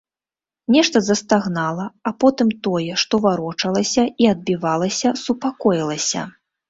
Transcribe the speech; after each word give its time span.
Нешта 0.75 1.01
застагнала, 1.09 1.85
а 2.09 2.13
потым 2.25 2.49
тое, 2.67 2.97
што 3.03 3.15
варочалася 3.25 4.07
і 4.25 4.33
адбівалася, 4.33 5.09
супакоілася. 5.27 6.21